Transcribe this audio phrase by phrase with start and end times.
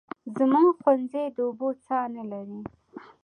[0.35, 2.59] زموږ ښوونځی د اوبو څاه نلري